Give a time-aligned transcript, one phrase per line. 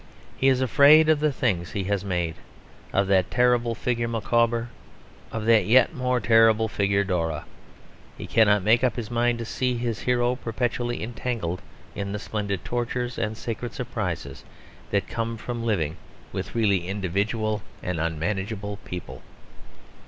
[0.35, 2.33] He is afraid of the things he has made;
[2.91, 4.69] of that terrible figure Micawber;
[5.31, 7.45] of that yet more terrible figure Dora.
[8.17, 11.61] He cannot make up his mind to see his hero perpetually entangled
[11.93, 14.43] in the splendid tortures and sacred surprises
[14.89, 15.97] that come from living
[16.31, 19.21] with really individual and unmanageable people.